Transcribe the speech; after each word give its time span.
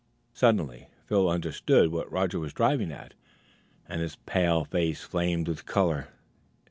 Suddenly 0.33 0.87
Phil 1.05 1.29
understood 1.29 1.91
what 1.91 2.11
Roger 2.11 2.39
was 2.39 2.53
driving 2.55 2.91
at, 2.91 3.13
and 3.87 4.01
his 4.01 4.15
pale 4.15 4.65
face 4.65 5.03
flamed 5.03 5.47
with 5.47 5.67
color. 5.67 6.07